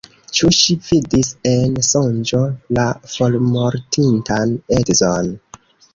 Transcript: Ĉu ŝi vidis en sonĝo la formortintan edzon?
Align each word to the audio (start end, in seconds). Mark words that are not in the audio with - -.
Ĉu 0.37 0.47
ŝi 0.59 0.75
vidis 0.85 1.27
en 1.49 1.75
sonĝo 1.89 2.41
la 2.79 2.85
formortintan 3.17 4.57
edzon? 4.79 5.31